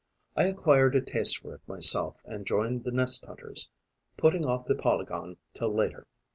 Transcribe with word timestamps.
I 0.35 0.45
acquired 0.45 0.95
a 0.95 1.01
taste 1.01 1.37
for 1.43 1.53
it 1.53 1.61
myself 1.67 2.23
and 2.25 2.43
joined 2.43 2.85
the 2.85 2.91
nest 2.91 3.23
hunters, 3.23 3.69
putting 4.17 4.47
off 4.47 4.65
the 4.65 4.73
polygon 4.73 5.37
till 5.53 5.71
later. 5.71 6.07